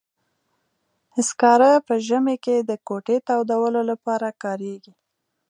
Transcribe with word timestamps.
سکاره 1.27 1.71
په 1.87 1.93
ژمي 2.07 2.35
کې 2.45 2.55
د 2.59 2.71
کوټې 2.87 3.17
تودولو 3.27 3.81
لپاره 3.91 4.27
کاریږي. 4.43 4.93